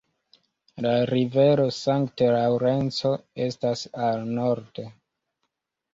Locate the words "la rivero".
0.85-1.67